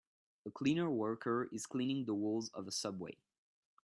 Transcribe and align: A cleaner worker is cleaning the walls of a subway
A 0.47 0.49
cleaner 0.49 0.89
worker 0.89 1.47
is 1.51 1.67
cleaning 1.67 2.05
the 2.05 2.15
walls 2.15 2.49
of 2.55 2.65
a 2.67 2.71
subway 2.71 3.17